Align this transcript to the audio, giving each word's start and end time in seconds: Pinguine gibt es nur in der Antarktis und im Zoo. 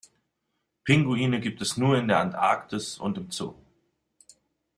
Pinguine 0.83 1.39
gibt 1.39 1.61
es 1.61 1.77
nur 1.77 1.95
in 1.95 2.07
der 2.07 2.17
Antarktis 2.21 2.97
und 2.97 3.19
im 3.19 3.29
Zoo. 3.29 3.53